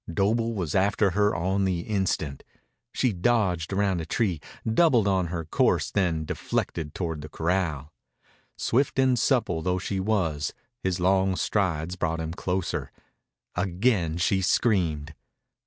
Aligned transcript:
Doble 0.11 0.55
was 0.55 0.73
after 0.73 1.11
her 1.11 1.35
on 1.35 1.63
the 1.63 1.81
instant. 1.81 2.41
She 2.91 3.13
dodged 3.13 3.71
round 3.71 4.01
a 4.01 4.05
tree, 4.07 4.41
doubled 4.65 5.07
on 5.07 5.27
her 5.27 5.45
course, 5.45 5.91
then 5.91 6.25
deflected 6.25 6.95
toward 6.95 7.21
the 7.21 7.29
corral. 7.29 7.93
Swift 8.57 8.97
and 8.97 9.19
supple 9.19 9.61
though 9.61 9.77
she 9.77 9.99
was, 9.99 10.55
his 10.81 10.99
long 10.99 11.35
strides 11.35 11.95
brought 11.97 12.19
him 12.19 12.33
closer. 12.33 12.91
Again 13.53 14.17
she 14.17 14.41
screamed. 14.41 15.13